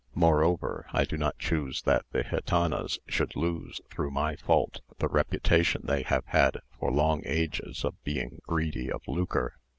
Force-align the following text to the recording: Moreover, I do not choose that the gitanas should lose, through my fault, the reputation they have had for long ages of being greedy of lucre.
Moreover, 0.15 0.87
I 0.91 1.05
do 1.05 1.15
not 1.15 1.37
choose 1.37 1.83
that 1.83 2.05
the 2.11 2.23
gitanas 2.23 2.97
should 3.07 3.35
lose, 3.35 3.81
through 3.91 4.09
my 4.09 4.35
fault, 4.35 4.81
the 4.97 5.07
reputation 5.07 5.81
they 5.83 6.01
have 6.01 6.25
had 6.25 6.57
for 6.79 6.89
long 6.91 7.21
ages 7.23 7.85
of 7.85 8.03
being 8.03 8.41
greedy 8.47 8.91
of 8.91 9.03
lucre. 9.07 9.57